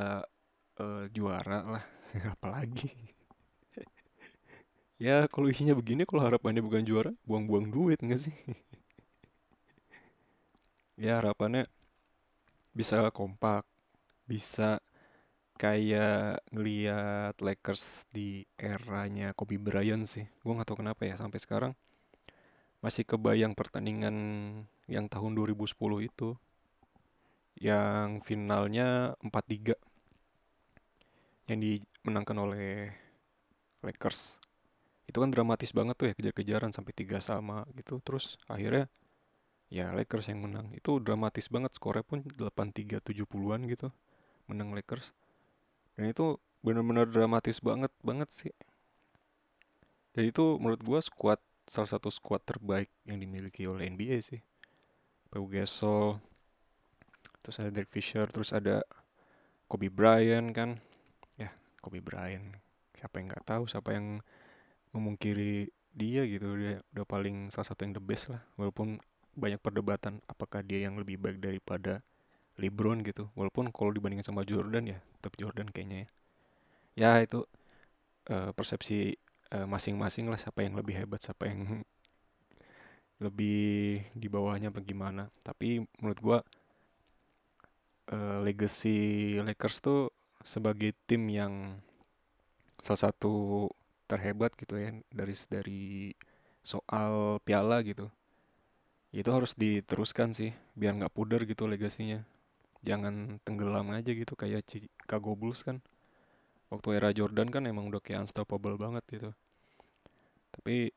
uh, 0.82 1.06
juara 1.14 1.60
lah, 1.78 1.86
apalagi? 2.34 2.90
Ya 5.02 5.28
kalau 5.30 5.52
isinya 5.54 5.76
begini 5.78 6.08
kalau 6.10 6.26
harapannya 6.26 6.66
bukan 6.66 6.82
juara 6.88 7.12
buang-buang 7.30 7.70
duit 7.70 8.00
nggak 8.02 8.22
sih? 8.26 8.34
Ya 10.98 11.22
harapannya 11.22 11.70
bisa 12.74 13.06
kompak 13.14 13.66
bisa 14.26 14.82
kayak 15.62 16.42
ngeliat 16.54 17.38
Lakers 17.38 18.10
di 18.10 18.46
eranya 18.58 19.34
Kobe 19.38 19.62
Bryant 19.62 20.06
sih. 20.10 20.26
Gue 20.42 20.54
nggak 20.58 20.70
tahu 20.74 20.82
kenapa 20.82 21.06
ya 21.06 21.16
sampai 21.18 21.40
sekarang 21.42 21.74
masih 22.84 23.06
kebayang 23.08 23.54
pertandingan 23.56 24.16
yang 24.90 25.06
tahun 25.08 25.38
2010 25.38 26.04
itu 26.04 26.36
yang 27.58 28.22
finalnya 28.26 29.14
4-3 29.22 29.78
yang 31.52 31.60
dimenangkan 31.60 32.38
oleh 32.40 32.92
Lakers. 33.84 34.40
Itu 35.04 35.20
kan 35.20 35.30
dramatis 35.30 35.76
banget 35.76 36.00
tuh 36.00 36.08
ya 36.10 36.14
kejar-kejaran 36.16 36.72
sampai 36.72 36.96
tiga 36.96 37.20
sama 37.20 37.68
gitu. 37.76 38.00
Terus 38.00 38.40
akhirnya 38.48 38.88
ya 39.68 39.92
Lakers 39.92 40.32
yang 40.32 40.48
menang. 40.48 40.72
Itu 40.72 41.04
dramatis 41.04 41.52
banget 41.52 41.76
skornya 41.76 42.08
pun 42.08 42.24
8-3 42.24 43.04
70-an 43.04 43.62
gitu 43.68 43.92
menang 44.48 44.72
Lakers. 44.72 45.12
Dan 46.00 46.10
itu 46.10 46.40
benar-benar 46.64 47.12
dramatis 47.12 47.60
banget 47.60 47.92
banget 48.02 48.32
sih. 48.32 48.54
Dan 50.16 50.32
itu 50.32 50.58
menurut 50.62 50.82
gua 50.82 51.00
squad 51.04 51.42
salah 51.68 51.90
satu 51.90 52.08
squad 52.08 52.44
terbaik 52.44 52.92
yang 53.04 53.20
dimiliki 53.20 53.68
oleh 53.68 53.92
NBA 53.92 54.24
sih. 54.24 54.42
Pau 55.28 55.50
Gasol 55.50 56.22
terus 57.44 57.60
ada 57.60 57.70
Derek 57.70 57.92
Fisher 57.92 58.26
terus 58.32 58.56
ada 58.56 58.82
Kobe 59.68 59.92
Bryant 59.92 60.56
kan. 60.56 60.80
Ya 61.36 61.52
Kobe 61.84 62.00
Bryant. 62.00 62.56
Siapa 62.96 63.20
yang 63.20 63.28
nggak 63.28 63.46
tahu 63.46 63.68
siapa 63.68 63.92
yang 63.94 64.24
memungkiri 64.96 65.68
dia 65.92 66.24
gitu. 66.24 66.56
Dia 66.56 66.80
udah 66.96 67.06
paling 67.06 67.52
salah 67.52 67.68
satu 67.68 67.84
yang 67.84 67.94
the 68.00 68.04
best 68.04 68.32
lah. 68.32 68.42
Walaupun 68.56 69.04
banyak 69.34 69.60
perdebatan 69.60 70.22
apakah 70.30 70.64
dia 70.64 70.86
yang 70.86 70.96
lebih 70.96 71.20
baik 71.20 71.44
daripada 71.44 72.00
LeBron 72.56 73.04
gitu. 73.04 73.28
Walaupun 73.36 73.74
kalau 73.76 73.92
dibandingin 73.92 74.24
sama 74.24 74.48
Jordan 74.48 74.96
ya 74.96 74.98
tetap 75.20 75.36
Jordan 75.36 75.68
kayaknya 75.70 76.06
ya. 76.06 76.08
Ya 76.94 77.12
itu 77.26 77.44
uh, 78.30 78.54
persepsi 78.54 79.18
uh, 79.52 79.66
masing-masing 79.66 80.30
lah 80.30 80.38
siapa 80.38 80.62
yang 80.64 80.78
lebih 80.78 80.94
hebat 80.96 81.20
siapa 81.20 81.50
yang 81.50 81.82
lebih 83.26 84.04
di 84.14 84.28
bawahnya 84.28 84.70
bagaimana 84.70 85.32
tapi 85.42 85.82
menurut 86.02 86.20
gua 86.20 86.40
uh, 88.12 88.44
legacy 88.44 89.38
Lakers 89.40 89.80
tuh 89.80 90.12
sebagai 90.44 90.92
tim 91.08 91.24
yang 91.32 91.80
salah 92.84 93.12
satu 93.12 93.68
terhebat 94.12 94.52
gitu 94.60 94.76
ya 94.76 94.92
dari 95.08 95.36
dari 95.48 95.84
soal 96.64 97.40
piala 97.44 97.80
gitu. 97.84 98.12
Itu 99.14 99.30
harus 99.32 99.54
diteruskan 99.54 100.36
sih 100.36 100.52
biar 100.76 100.98
nggak 101.00 101.14
pudar 101.14 101.48
gitu 101.48 101.70
legasinya. 101.70 102.26
Jangan 102.84 103.40
tenggelam 103.48 103.96
aja 103.96 104.12
gitu 104.12 104.36
kayak 104.36 104.68
Chicago 104.68 105.38
Bulls 105.40 105.64
kan. 105.64 105.80
Waktu 106.68 107.00
era 107.00 107.14
Jordan 107.14 107.48
kan 107.54 107.64
emang 107.70 107.88
udah 107.88 108.02
kayak 108.04 108.28
unstoppable 108.28 108.76
banget 108.76 109.06
gitu. 109.08 109.30
Tapi 110.52 110.92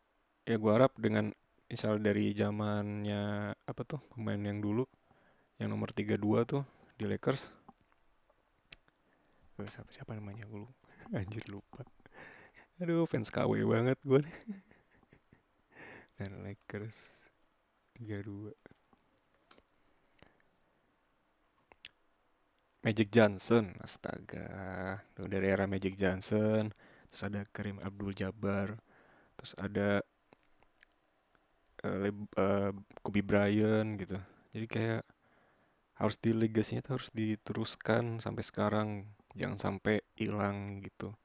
ya 0.48 0.56
gue 0.58 0.72
harap 0.72 0.94
dengan 0.98 1.30
misal 1.66 1.98
dari 1.98 2.30
zamannya 2.30 3.52
apa 3.54 3.82
tuh 3.82 3.98
pemain 4.14 4.38
yang 4.38 4.62
dulu 4.62 4.86
yang 5.58 5.74
nomor 5.74 5.90
32 5.90 6.14
tuh 6.46 6.62
di 6.96 7.04
Lakers. 7.04 7.52
Gue 9.56 9.68
siapa 9.68 9.88
siapa 9.92 10.16
namanya? 10.16 10.48
Gue 10.48 10.64
lupa. 10.64 10.86
Anjir 11.20 11.44
lupa. 11.52 11.84
Aduh 12.80 13.04
fans 13.04 13.28
KW 13.28 13.64
banget 13.68 14.00
gue 14.00 14.20
nih. 14.24 14.36
Dan 16.16 16.40
Lakers 16.44 17.28
32 18.00 18.52
Magic 22.84 23.08
Johnson 23.12 23.76
astaga. 23.82 24.48
Duh, 25.12 25.28
dari 25.28 25.52
era 25.52 25.68
Magic 25.68 25.96
Johnson 25.96 26.72
terus 27.08 27.22
ada 27.24 27.44
Karim 27.48 27.80
Abdul 27.80 28.12
Jabbar 28.12 28.76
terus 29.36 29.52
ada 29.56 30.00
uh, 31.84 32.08
uh, 32.40 32.70
Kobe 33.04 33.20
Bryant 33.20 34.00
gitu. 34.00 34.16
Jadi 34.52 34.66
kayak 34.68 35.02
harus 35.96 36.16
di 36.20 36.36
legasinya 36.36 36.84
tuh 36.84 37.00
harus 37.00 37.08
diteruskan 37.12 38.20
sampai 38.20 38.44
sekarang 38.44 38.88
jangan 39.32 39.56
sampai 39.56 40.04
hilang 40.16 40.84
gitu. 40.84 41.16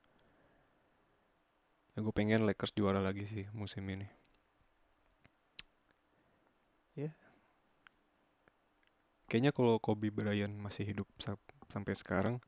Ya 1.91 1.99
gue 1.99 2.13
pengen 2.15 2.47
Lakers 2.47 2.71
juara 2.71 3.03
lagi 3.03 3.27
sih 3.27 3.45
musim 3.51 3.83
ini. 3.91 4.07
Ya. 6.95 7.11
Kayaknya 9.27 9.51
kalau 9.51 9.75
Kobe 9.79 10.11
Bryant 10.11 10.55
masih 10.55 10.87
hidup 10.87 11.07
sampai 11.71 11.95
sekarang 11.95 12.39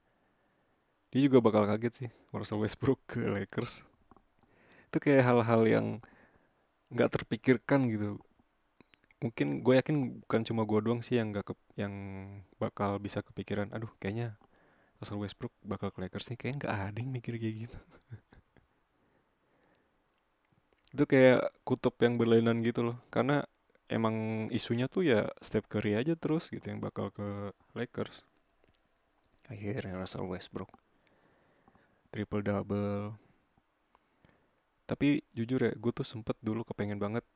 dia 1.12 1.30
juga 1.30 1.44
bakal 1.44 1.68
kaget 1.70 1.94
sih 1.94 2.10
Russell 2.32 2.64
Westbrook 2.64 3.04
ke 3.06 3.20
Lakers. 3.20 3.84
Itu 4.90 4.98
kayak 5.04 5.28
hal-hal 5.28 5.62
yang 5.68 5.88
nggak 6.90 7.20
terpikirkan 7.20 7.92
gitu 7.92 8.18
mungkin 9.24 9.64
gue 9.64 9.74
yakin 9.80 10.20
bukan 10.28 10.42
cuma 10.44 10.68
gue 10.68 10.80
doang 10.84 11.00
sih 11.00 11.16
yang 11.16 11.32
gak 11.32 11.48
ke, 11.48 11.54
yang 11.80 11.96
bakal 12.60 13.00
bisa 13.00 13.24
kepikiran 13.24 13.72
aduh 13.72 13.88
kayaknya 13.96 14.36
Russell 15.00 15.24
Westbrook 15.24 15.56
bakal 15.64 15.96
ke 15.96 16.00
Lakers 16.04 16.28
nih 16.32 16.38
kayaknya 16.40 16.58
nggak 16.64 16.76
ada 16.76 16.98
yang 17.04 17.12
mikir 17.12 17.36
kayak 17.36 17.56
gitu. 17.68 17.78
Itu 20.96 21.04
kayak 21.04 21.52
kutub 21.68 21.96
yang 22.00 22.16
berlainan 22.16 22.64
gitu 22.64 22.88
loh 22.88 22.98
karena 23.12 23.44
emang 23.92 24.48
isunya 24.48 24.88
tuh 24.88 25.04
ya 25.04 25.28
Steph 25.44 25.68
Curry 25.68 26.00
aja 26.00 26.16
terus 26.16 26.48
gitu 26.48 26.64
yang 26.64 26.80
bakal 26.80 27.12
ke 27.12 27.52
Lakers. 27.76 28.24
Akhirnya 29.52 30.00
Russell 30.00 30.24
Westbrook. 30.24 30.72
Triple 32.16 32.44
double. 32.48 33.20
Tapi 34.88 35.20
jujur 35.36 35.68
ya 35.68 35.72
gue 35.76 35.92
tuh 35.92 36.08
sempet 36.08 36.40
dulu 36.40 36.64
kepengen 36.64 36.96
banget 36.96 37.28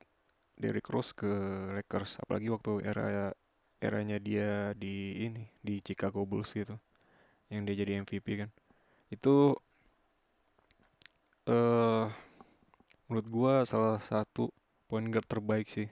Derrick 0.58 0.90
Rose 0.90 1.14
ke 1.14 1.30
Lakers 1.78 2.18
apalagi 2.26 2.50
waktu 2.50 2.82
era 2.82 3.32
eranya 3.78 4.18
dia 4.18 4.74
di 4.74 5.30
ini 5.30 5.46
di 5.62 5.78
Chicago 5.86 6.26
Bulls 6.26 6.50
gitu 6.58 6.74
yang 7.54 7.64
dia 7.64 7.78
jadi 7.78 8.02
MVP 8.02 8.28
kan. 8.42 8.50
Itu 9.14 9.56
eh 11.48 11.54
uh, 11.54 12.06
menurut 13.08 13.28
gua 13.32 13.54
salah 13.64 14.02
satu 14.04 14.52
point 14.90 15.08
guard 15.08 15.28
terbaik 15.30 15.70
sih. 15.70 15.88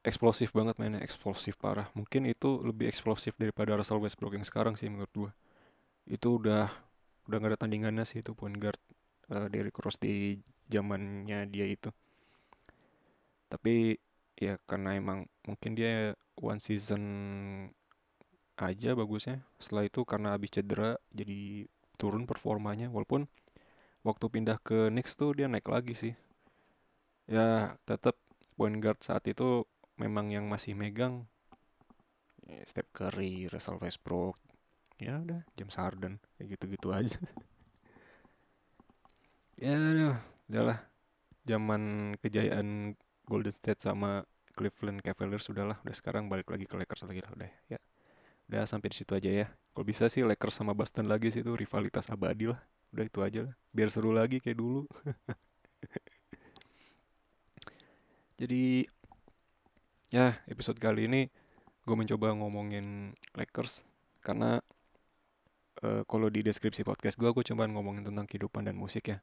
Eksplosif 0.00 0.56
banget 0.56 0.80
mainnya 0.80 1.00
eksplosif 1.04 1.60
parah. 1.60 1.88
Mungkin 1.92 2.24
itu 2.24 2.60
lebih 2.64 2.88
eksplosif 2.88 3.36
daripada 3.36 3.76
Russell 3.76 4.00
Westbrook 4.00 4.36
yang 4.36 4.46
sekarang 4.48 4.74
sih 4.76 4.88
menurut 4.88 5.12
gua. 5.12 5.30
Itu 6.08 6.40
udah 6.40 6.72
udah 7.28 7.36
gak 7.40 7.50
ada 7.54 7.60
tandingannya 7.62 8.04
sih 8.08 8.24
itu 8.24 8.32
point 8.32 8.56
guard 8.56 8.80
uh, 9.30 9.46
Derrick 9.52 9.76
Rose 9.78 10.00
di 10.00 10.40
zamannya 10.66 11.46
dia 11.46 11.66
itu 11.68 11.90
tapi 13.52 13.98
ya 14.38 14.56
karena 14.68 14.96
emang 15.00 15.18
mungkin 15.48 15.72
dia 15.78 16.14
one 16.40 16.60
season 16.62 17.02
aja 18.60 18.90
bagusnya. 19.00 19.42
Setelah 19.62 19.84
itu 19.88 20.00
karena 20.10 20.28
habis 20.36 20.50
cedera 20.54 20.90
jadi 21.12 21.66
turun 22.00 22.24
performanya. 22.30 22.86
Walaupun 22.94 23.26
waktu 24.06 24.26
pindah 24.34 24.58
ke 24.62 24.78
Knicks 24.92 25.14
tuh 25.20 25.30
dia 25.38 25.46
naik 25.50 25.68
lagi 25.68 25.94
sih. 25.96 26.14
Ya 27.30 27.78
tetap 27.88 28.16
point 28.58 28.76
guard 28.82 29.00
saat 29.00 29.24
itu 29.32 29.64
memang 29.96 30.28
yang 30.34 30.46
masih 30.52 30.72
megang. 30.76 31.26
Ya, 32.50 32.62
Steph 32.66 32.90
Curry, 32.92 33.46
Russell 33.52 33.78
Westbrook 33.78 34.36
ya 35.00 35.16
udah 35.16 35.40
James 35.56 35.76
Harden 35.80 36.20
kayak 36.36 36.56
gitu-gitu 36.56 36.88
aja. 36.92 37.16
Ya 39.60 39.76
udah 39.76 40.16
udahlah 40.48 40.80
zaman 41.44 42.16
kejayaan 42.24 42.96
Golden 43.30 43.54
State 43.54 43.86
sama 43.86 44.26
Cleveland 44.58 45.06
Cavaliers 45.06 45.46
sudahlah 45.46 45.78
udah 45.86 45.94
sekarang 45.94 46.26
balik 46.26 46.50
lagi 46.50 46.66
ke 46.66 46.74
Lakers 46.74 47.06
lagi 47.06 47.22
lah 47.22 47.30
udah 47.38 47.50
ya. 47.70 47.78
Udah 48.50 48.66
sampai 48.66 48.90
di 48.90 48.98
situ 48.98 49.14
aja 49.14 49.30
ya. 49.30 49.46
Kalau 49.70 49.86
bisa 49.86 50.10
sih 50.10 50.26
Lakers 50.26 50.58
sama 50.58 50.74
Boston 50.74 51.06
lagi 51.06 51.30
sih 51.30 51.46
itu 51.46 51.54
rivalitas 51.54 52.10
abadi 52.10 52.50
lah. 52.50 52.58
Udah 52.90 53.06
itu 53.06 53.22
aja 53.22 53.40
lah 53.46 53.54
biar 53.70 53.88
seru 53.94 54.10
lagi 54.10 54.42
kayak 54.42 54.58
dulu. 54.58 54.90
Jadi 58.42 58.82
ya 60.10 60.34
episode 60.50 60.82
kali 60.82 61.06
ini 61.06 61.30
gue 61.86 61.96
mencoba 61.96 62.34
ngomongin 62.34 63.14
Lakers 63.38 63.86
karena 64.26 64.58
uh, 65.86 66.02
kalau 66.04 66.26
di 66.26 66.42
deskripsi 66.42 66.82
podcast 66.82 67.14
gue 67.14 67.30
gue 67.30 67.44
cuma 67.46 67.70
ngomongin 67.70 68.02
tentang 68.02 68.26
kehidupan 68.26 68.66
dan 68.66 68.74
musik 68.74 69.14
ya. 69.14 69.22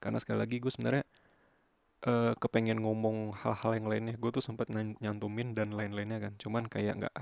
Karena 0.00 0.16
sekali 0.16 0.40
lagi 0.40 0.56
gue 0.56 0.72
sebenarnya 0.72 1.04
uh, 2.04 2.32
kepengen 2.38 2.80
ngomong 2.84 3.32
hal-hal 3.34 3.72
yang 3.76 3.86
lainnya. 3.88 4.14
Gue 4.20 4.30
tuh 4.30 4.44
sempat 4.44 4.68
nyantumin 4.72 5.56
dan 5.56 5.72
lain-lainnya 5.72 6.20
kan. 6.20 6.32
Cuman 6.36 6.68
kayak 6.68 7.00
nggak 7.00 7.14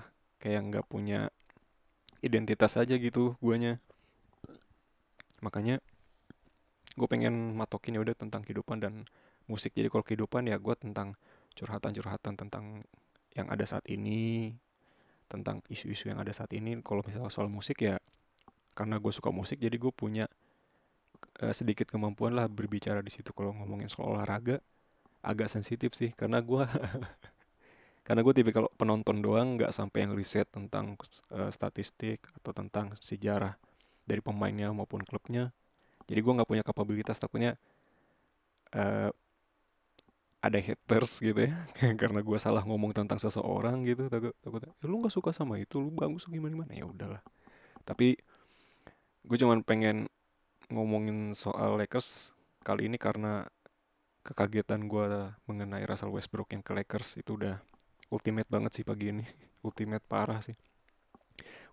kayak 0.43 0.61
nggak 0.69 0.85
punya 0.91 1.31
identitas 2.23 2.75
aja 2.79 2.99
gitu 2.99 3.39
guanya. 3.39 3.79
Makanya 5.43 5.83
gue 6.93 7.09
pengen 7.09 7.57
matokin 7.57 7.97
ya 7.97 8.01
udah 8.05 8.15
tentang 8.15 8.43
kehidupan 8.47 8.83
dan 8.83 9.07
musik. 9.47 9.75
Jadi 9.75 9.89
kalau 9.91 10.05
kehidupan 10.07 10.51
ya 10.51 10.59
gue 10.59 10.75
tentang 10.79 11.15
curhatan-curhatan 11.55 12.35
tentang 12.39 12.87
yang 13.33 13.49
ada 13.49 13.65
saat 13.65 13.89
ini 13.89 14.53
tentang 15.27 15.65
isu-isu 15.73 16.12
yang 16.12 16.21
ada 16.21 16.31
saat 16.35 16.53
ini. 16.53 16.79
Kalau 16.85 17.03
misalnya 17.07 17.33
soal 17.33 17.49
musik 17.49 17.83
ya 17.83 17.99
karena 18.73 18.97
gue 18.97 19.12
suka 19.12 19.29
musik 19.29 19.61
jadi 19.61 19.77
gue 19.77 19.93
punya 19.93 20.25
uh, 21.45 21.53
sedikit 21.53 21.89
kemampuan 21.91 22.37
lah 22.37 22.47
berbicara 22.47 23.03
di 23.03 23.11
situ. 23.11 23.35
Kalau 23.35 23.57
ngomongin 23.57 23.91
soal 23.91 24.15
olahraga 24.15 24.62
agak 25.23 25.49
sensitif 25.49 25.95
sih 25.95 26.11
karena 26.12 26.43
gue 26.43 26.67
karena 28.07 28.21
gue 28.26 28.35
tipe 28.35 28.50
kalau 28.50 28.67
penonton 28.75 29.23
doang 29.23 29.55
nggak 29.55 29.71
sampai 29.71 30.07
yang 30.07 30.12
riset 30.19 30.50
tentang 30.50 30.99
uh, 31.31 31.50
statistik 31.55 32.26
atau 32.43 32.50
tentang 32.50 32.91
sejarah 32.99 33.55
dari 34.02 34.19
pemainnya 34.19 34.75
maupun 34.75 35.07
klubnya. 35.07 35.55
Jadi 36.11 36.19
gue 36.19 36.33
nggak 36.35 36.50
punya 36.50 36.67
kapabilitas 36.67 37.23
takutnya 37.23 37.55
uh, 38.75 39.14
ada 40.43 40.59
haters 40.59 41.23
gitu 41.23 41.47
ya 41.47 41.55
karena 42.00 42.19
gue 42.19 42.38
salah 42.43 42.67
ngomong 42.67 42.91
tentang 42.91 43.23
seseorang 43.23 43.87
gitu 43.87 44.11
takut 44.11 44.35
takutnya 44.43 44.75
ya, 44.75 44.91
lu 44.91 44.99
nggak 44.99 45.14
suka 45.14 45.31
sama 45.31 45.62
itu 45.62 45.79
lu 45.79 45.95
bagus 45.95 46.26
gimana 46.26 46.67
gimana? 46.67 46.73
Ya 46.75 46.83
udahlah. 46.83 47.23
Tapi 47.87 48.19
gue 49.23 49.37
cuman 49.38 49.62
pengen 49.62 50.11
ngomongin 50.67 51.38
soal 51.38 51.79
Lakers 51.79 52.35
kali 52.67 52.91
ini 52.91 52.99
karena 52.99 53.47
kekagetan 54.23 54.87
gue 54.87 55.35
mengenai 55.50 55.83
Russell 55.87 56.14
Westbrook 56.14 56.55
yang 56.55 56.62
ke 56.62 56.73
Lakers 56.75 57.19
itu 57.19 57.35
udah 57.38 57.59
ultimate 58.14 58.49
banget 58.50 58.73
sih 58.81 58.85
pagi 58.87 59.11
ini. 59.14 59.25
Ultimate 59.67 60.02
parah 60.07 60.43
sih. 60.43 60.59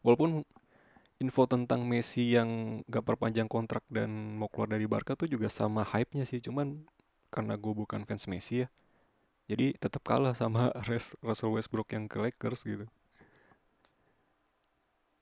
Walaupun 0.06 0.46
info 1.20 1.44
tentang 1.50 1.84
Messi 1.84 2.38
yang 2.38 2.82
gak 2.88 3.03
perpanjang 3.06 3.50
kontrak 3.50 3.84
dan 3.89 4.38
mau 4.38 4.48
keluar 4.48 4.70
dari 4.72 4.86
Barca 4.86 5.18
tuh 5.18 5.27
juga 5.27 5.50
sama 5.50 5.82
hype-nya 5.84 6.24
sih. 6.29 6.39
Cuman 6.41 6.86
karena 7.34 7.58
gue 7.58 7.74
bukan 7.74 8.06
fans 8.06 8.25
Messi 8.29 8.65
ya 8.65 8.70
jadi 9.50 9.74
tetap 9.82 10.06
kalah 10.06 10.38
sama 10.38 10.70
Russell 11.25 11.53
Westbrook 11.58 11.89
yang 11.98 12.06
ke 12.06 12.22
Lakers 12.22 12.62
gitu. 12.70 12.86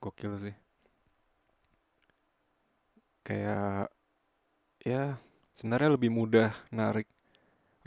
Gokil 0.04 0.34
sih. 0.44 0.56
Kayak 3.24 3.88
ya 4.84 5.20
sebenarnya 5.56 5.96
lebih 5.96 6.12
mudah 6.12 6.52
narik 6.72 7.08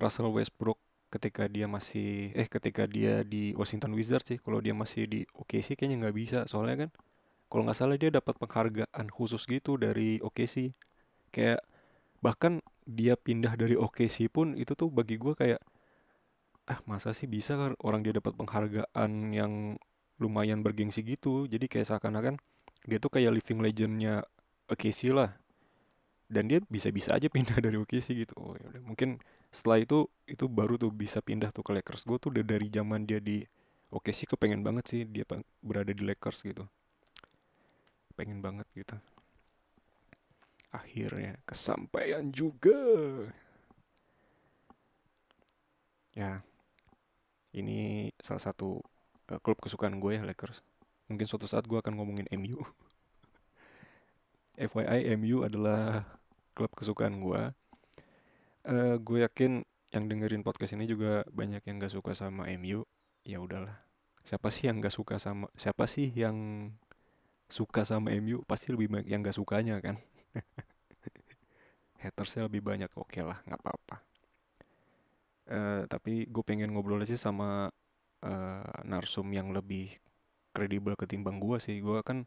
Russell 0.00 0.32
Westbrook 0.32 0.80
ketika 1.10 1.50
dia 1.50 1.66
masih 1.66 2.30
eh 2.38 2.46
ketika 2.46 2.86
dia 2.86 3.26
di 3.26 3.52
Washington 3.58 3.92
Wizards 3.98 4.30
sih 4.30 4.38
kalau 4.38 4.62
dia 4.62 4.72
masih 4.72 5.10
di 5.10 5.20
OKC 5.34 5.74
kayaknya 5.74 6.06
nggak 6.06 6.16
bisa 6.16 6.38
soalnya 6.48 6.86
kan. 6.86 6.90
Kalau 7.50 7.62
nggak 7.66 7.78
salah 7.78 7.98
dia 7.98 8.14
dapat 8.14 8.38
penghargaan 8.38 9.06
khusus 9.10 9.42
gitu 9.44 9.74
dari 9.74 10.22
OKC 10.22 10.70
kayak 11.34 11.60
bahkan 12.22 12.62
dia 12.86 13.18
pindah 13.18 13.58
dari 13.58 13.74
OKC 13.74 14.30
pun 14.30 14.54
itu 14.54 14.72
tuh 14.78 14.88
bagi 14.90 15.18
gue 15.18 15.34
kayak 15.34 15.60
ah 16.70 16.78
masa 16.86 17.10
sih 17.10 17.26
bisa 17.26 17.58
kan 17.58 17.74
orang 17.82 18.06
dia 18.06 18.14
dapat 18.14 18.38
penghargaan 18.38 19.34
yang 19.34 19.74
lumayan 20.22 20.62
bergengsi 20.62 21.02
gitu. 21.02 21.50
Jadi 21.50 21.66
kayak 21.66 21.90
seakan-akan 21.90 22.38
dia 22.86 22.98
tuh 23.02 23.10
kayak 23.10 23.34
living 23.34 23.58
legendnya 23.60 24.22
OKC 24.70 25.10
lah 25.10 25.39
dan 26.30 26.46
dia 26.46 26.62
bisa-bisa 26.70 27.18
aja 27.18 27.26
pindah 27.26 27.58
dari 27.66 27.74
OKC 27.76 28.14
gitu. 28.14 28.32
Oh 28.38 28.54
yaudah 28.54 28.78
mungkin 28.86 29.18
setelah 29.50 29.82
itu 29.82 30.06
itu 30.30 30.46
baru 30.46 30.78
tuh 30.78 30.94
bisa 30.94 31.18
pindah 31.18 31.50
tuh 31.50 31.66
ke 31.66 31.74
Lakers. 31.74 32.06
Gue 32.06 32.22
tuh 32.22 32.30
udah 32.30 32.46
dari 32.46 32.70
zaman 32.70 33.02
dia 33.02 33.18
di 33.18 33.42
OKC 33.90 34.30
kepengen 34.30 34.62
banget 34.62 34.86
sih 34.86 35.02
dia 35.02 35.26
berada 35.58 35.90
di 35.90 36.06
Lakers 36.06 36.46
gitu. 36.46 36.70
Pengen 38.14 38.38
banget 38.38 38.70
gitu. 38.78 38.94
Akhirnya 40.70 41.34
kesampaian 41.42 42.30
juga. 42.30 42.78
Ya 46.14 46.46
ini 47.50 48.10
salah 48.22 48.38
satu 48.38 48.78
uh, 49.34 49.40
klub 49.42 49.58
kesukaan 49.58 49.98
gue 49.98 50.14
ya 50.14 50.22
Lakers. 50.22 50.62
Mungkin 51.10 51.26
suatu 51.26 51.50
saat 51.50 51.66
gue 51.66 51.74
akan 51.74 51.98
ngomongin 51.98 52.30
MU 52.38 52.62
FYI 54.70 55.18
MU 55.18 55.42
adalah 55.42 56.19
klub 56.60 56.76
kesukaan 56.76 57.24
gue 57.24 57.56
uh, 58.68 58.96
gue 59.00 59.18
yakin 59.24 59.64
yang 59.90 60.04
dengerin 60.06 60.44
podcast 60.44 60.76
ini 60.76 60.84
juga 60.84 61.24
banyak 61.32 61.64
yang 61.64 61.80
gak 61.80 61.96
suka 61.96 62.12
sama 62.12 62.46
MU 62.60 62.84
ya 63.24 63.40
udahlah. 63.40 63.80
Siapa 64.22 64.52
sih 64.52 64.68
yang 64.68 64.78
gak 64.78 64.92
suka 64.92 65.16
sama 65.16 65.48
siapa 65.56 65.88
sih 65.88 66.12
yang 66.12 66.68
suka 67.50 67.82
sama 67.82 68.12
MU 68.20 68.44
pasti 68.44 68.70
lebih 68.70 68.92
banyak 68.92 69.08
yang 69.08 69.24
gak 69.24 69.34
sukanya 69.34 69.80
kan? 69.80 69.98
Hatersnya 72.04 72.46
lebih 72.46 72.62
banyak. 72.62 72.92
Oke 72.94 73.18
okay 73.18 73.22
lah 73.24 73.40
nggak 73.44 73.60
apa-apa. 73.60 73.96
Uh, 75.50 75.82
tapi 75.90 76.30
gue 76.30 76.44
pengen 76.46 76.70
ngobrol 76.70 77.02
sih 77.02 77.18
sama 77.18 77.72
uh, 78.22 78.72
narsum 78.86 79.26
yang 79.34 79.50
lebih 79.50 79.96
kredibel 80.54 80.94
ketimbang 80.94 81.42
gue 81.42 81.58
sih. 81.58 81.82
Gue 81.82 82.00
kan 82.06 82.24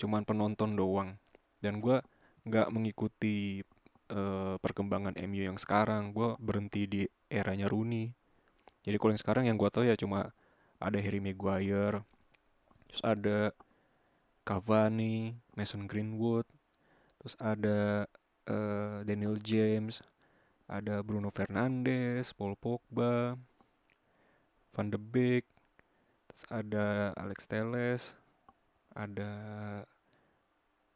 cuman 0.00 0.24
penonton 0.24 0.72
doang. 0.74 1.20
Dan 1.60 1.84
gue 1.84 2.00
nggak 2.44 2.68
mengikuti 2.72 3.64
uh, 4.12 4.56
perkembangan 4.60 5.16
MU 5.24 5.42
yang 5.48 5.58
sekarang. 5.60 6.12
Gue 6.12 6.36
berhenti 6.40 6.86
di 6.88 7.02
eranya 7.28 7.68
Rooney. 7.68 8.12
Jadi 8.84 8.96
kalau 9.00 9.12
yang 9.16 9.22
sekarang 9.22 9.44
yang 9.48 9.56
gue 9.56 9.70
tahu 9.72 9.84
ya 9.88 9.96
cuma 9.96 10.32
ada 10.84 11.00
Harry 11.00 11.16
Maguire 11.16 12.04
terus 12.88 13.02
ada 13.02 13.38
Cavani 14.44 15.34
Mason 15.56 15.88
Greenwood 15.88 16.46
terus 17.18 17.34
ada 17.40 18.04
uh, 18.46 19.00
Daniel 19.02 19.40
James 19.40 20.04
ada 20.68 21.00
Bruno 21.00 21.32
Fernandes 21.32 22.36
Paul 22.36 22.54
Pogba 22.54 23.34
Van 24.76 24.88
de 24.92 25.00
Beek 25.00 25.48
terus 26.28 26.44
ada 26.52 27.16
Alex 27.16 27.48
Teles 27.48 28.02
ada 28.94 29.32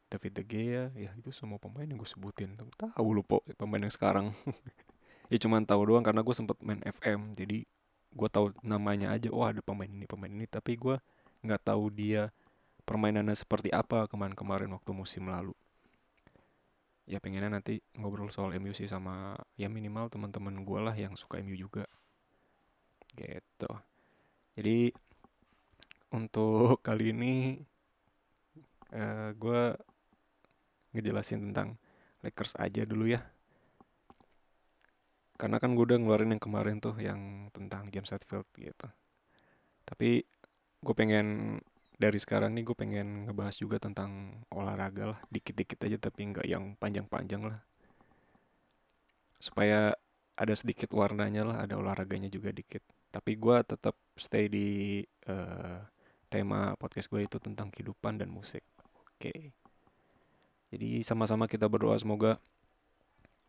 David 0.09 0.41
De 0.41 0.43
Gea 0.43 0.89
ya 0.97 1.13
itu 1.13 1.29
semua 1.29 1.61
pemain 1.61 1.85
yang 1.85 2.01
gue 2.01 2.09
sebutin. 2.09 2.57
Tahu 2.57 3.07
lu 3.13 3.21
po 3.21 3.45
pemain 3.55 3.81
yang 3.81 3.93
sekarang. 3.93 4.33
Ya 5.29 5.37
cuman 5.37 5.61
tahu 5.61 5.93
doang 5.93 6.01
karena 6.01 6.25
gue 6.25 6.33
sempet 6.33 6.57
main 6.65 6.81
FM 6.81 7.37
jadi 7.37 7.61
gue 8.17 8.29
tahu 8.33 8.49
namanya 8.65 9.13
aja. 9.13 9.29
Oh 9.29 9.45
ada 9.45 9.61
pemain 9.61 9.85
ini 9.85 10.09
pemain 10.09 10.25
ini. 10.25 10.49
Tapi 10.49 10.73
gue 10.73 10.97
nggak 11.45 11.69
tahu 11.69 11.93
dia 11.93 12.33
permainannya 12.81 13.37
seperti 13.37 13.69
apa 13.69 14.09
kemarin-kemarin 14.09 14.73
waktu 14.73 14.89
musim 14.89 15.29
lalu. 15.29 15.53
Ya 17.05 17.21
pengennya 17.21 17.53
nanti 17.53 17.85
ngobrol 17.93 18.33
soal 18.33 18.57
MU 18.57 18.73
sih 18.73 18.89
sama 18.89 19.37
ya 19.53 19.69
minimal 19.69 20.09
teman-teman 20.09 20.65
gue 20.65 20.79
lah 20.81 20.97
yang 20.97 21.13
suka 21.13 21.37
MU 21.45 21.53
juga. 21.53 21.85
Gitu. 23.13 23.69
Jadi 24.57 24.89
untuk 26.09 26.81
kali 26.81 27.13
ini 27.13 27.61
uh, 28.93 28.97
eh, 28.97 29.29
gue 29.37 29.61
ngejelasin 30.93 31.51
tentang 31.51 31.77
Lakers 32.25 32.55
aja 32.59 32.83
dulu 32.83 33.07
ya. 33.07 33.21
Karena 35.39 35.55
kan 35.55 35.71
gue 35.71 35.85
udah 35.87 35.99
ngeluarin 35.99 36.35
yang 36.35 36.43
kemarin 36.43 36.83
tuh 36.83 36.99
yang 36.99 37.47
tentang 37.55 37.87
James 37.95 38.11
Hetfield 38.11 38.43
gitu. 38.59 38.87
Tapi 39.87 40.27
gue 40.83 40.95
pengen 40.95 41.59
dari 41.95 42.19
sekarang 42.19 42.55
nih 42.55 42.63
gue 42.67 42.75
pengen 42.75 43.27
ngebahas 43.27 43.55
juga 43.55 43.79
tentang 43.79 44.43
olahraga 44.51 45.15
lah. 45.15 45.19
Dikit-dikit 45.31 45.79
aja 45.87 45.97
tapi 45.99 46.35
nggak 46.35 46.47
yang 46.47 46.75
panjang-panjang 46.75 47.47
lah. 47.47 47.59
Supaya 49.39 49.95
ada 50.35 50.53
sedikit 50.55 50.91
warnanya 50.91 51.47
lah 51.47 51.57
ada 51.63 51.79
olahraganya 51.79 52.27
juga 52.27 52.51
dikit. 52.51 52.83
Tapi 53.09 53.39
gue 53.39 53.57
tetap 53.63 53.95
stay 54.19 54.51
di 54.51 54.99
uh, 55.31 55.79
tema 56.27 56.75
podcast 56.75 57.07
gue 57.07 57.23
itu 57.23 57.39
tentang 57.39 57.71
kehidupan 57.71 58.19
dan 58.19 58.27
musik. 58.27 58.61
Oke. 59.15 59.31
okay. 59.31 59.58
Jadi 60.69 61.01
sama-sama 61.01 61.49
kita 61.49 61.65
berdoa 61.65 61.97
semoga 61.97 62.37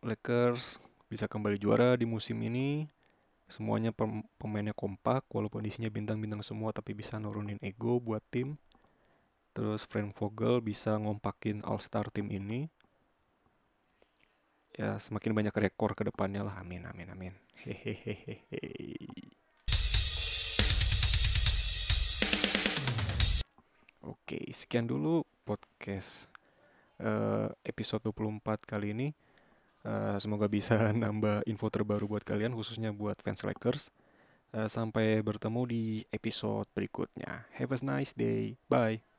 Lakers 0.01 0.81
bisa 1.05 1.29
kembali 1.29 1.61
juara 1.61 1.93
di 1.93 2.09
musim 2.09 2.41
ini. 2.41 2.89
Semuanya 3.45 3.93
pemainnya 4.39 4.73
kompak 4.73 5.27
walaupun 5.29 5.61
isinya 5.67 5.91
bintang-bintang 5.91 6.41
semua 6.41 6.73
tapi 6.73 6.97
bisa 6.97 7.21
nurunin 7.21 7.61
ego 7.61 8.01
buat 8.01 8.23
tim. 8.33 8.57
Terus 9.53 9.85
Frank 9.85 10.17
Vogel 10.17 10.63
bisa 10.63 10.97
ngompakin 10.97 11.61
All 11.67 11.77
Star 11.83 12.09
tim 12.09 12.31
ini. 12.31 12.71
Ya 14.73 14.97
semakin 14.97 15.35
banyak 15.35 15.53
rekor 15.53 15.93
ke 15.93 16.07
depannya 16.07 16.47
lah. 16.47 16.57
Amin 16.57 16.87
amin 16.87 17.11
amin. 17.11 17.33
Hehehe. 17.61 18.41
Oke, 24.01 24.49
sekian 24.55 24.89
dulu 24.89 25.27
podcast 25.45 26.31
uh, 27.01 27.49
episode 27.65 28.01
24 28.05 28.63
kali 28.63 28.93
ini. 28.95 29.07
Uh, 29.81 30.15
semoga 30.21 30.45
bisa 30.45 30.77
nambah 31.03 31.41
info 31.49 31.67
terbaru 31.73 32.05
buat 32.05 32.23
kalian 32.23 32.53
khususnya 32.53 32.93
buat 32.93 33.17
fans 33.19 33.41
Lakers. 33.43 33.89
Uh, 34.51 34.67
sampai 34.67 35.23
bertemu 35.23 35.61
di 35.67 35.83
episode 36.11 36.67
berikutnya. 36.75 37.47
Have 37.57 37.73
a 37.73 37.79
nice 37.81 38.13
day. 38.13 38.59
Bye. 38.69 39.10